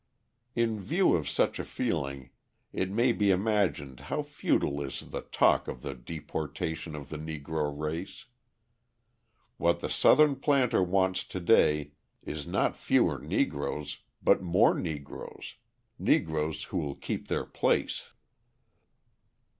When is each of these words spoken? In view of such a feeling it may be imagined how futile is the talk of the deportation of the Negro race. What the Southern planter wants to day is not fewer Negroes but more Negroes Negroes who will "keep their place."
In 0.55 0.79
view 0.79 1.13
of 1.13 1.29
such 1.29 1.59
a 1.59 1.63
feeling 1.63 2.31
it 2.73 2.89
may 2.89 3.11
be 3.11 3.29
imagined 3.29 3.99
how 4.09 4.23
futile 4.23 4.81
is 4.81 4.99
the 5.11 5.21
talk 5.21 5.67
of 5.67 5.83
the 5.83 5.93
deportation 5.93 6.95
of 6.95 7.09
the 7.09 7.17
Negro 7.19 7.71
race. 7.79 8.25
What 9.57 9.79
the 9.79 9.89
Southern 9.91 10.37
planter 10.37 10.81
wants 10.81 11.23
to 11.25 11.39
day 11.39 11.91
is 12.23 12.47
not 12.47 12.75
fewer 12.75 13.19
Negroes 13.19 13.99
but 14.23 14.41
more 14.41 14.73
Negroes 14.73 15.53
Negroes 15.99 16.63
who 16.63 16.77
will 16.79 16.95
"keep 16.95 17.27
their 17.27 17.45
place." 17.45 18.05